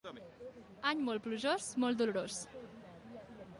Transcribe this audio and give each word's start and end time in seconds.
Any 0.91 1.03
molt 1.09 1.27
plujós, 1.27 1.69
molt 1.85 2.01
dolorós. 2.01 2.41